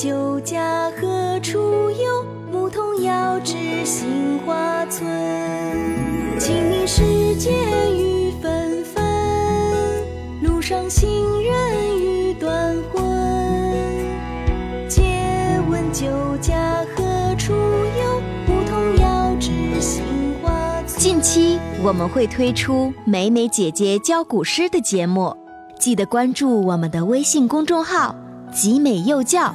[0.00, 2.24] 酒家何处有？
[2.50, 5.06] 牧童遥指杏花村。
[6.38, 7.50] 清明时节
[7.94, 9.04] 雨纷纷，
[10.42, 11.06] 路上行
[11.42, 13.04] 人欲断魂。
[14.88, 15.02] 借
[15.68, 16.06] 问酒
[16.40, 18.22] 家何处有？
[18.46, 19.50] 牧童遥指
[19.82, 20.02] 杏
[20.42, 20.98] 花村。
[20.98, 25.36] 近期我们会推出美美姐姐教古诗的节目，
[25.78, 28.16] 记得关注我们的微信公众号
[28.50, 29.54] “集美幼教”。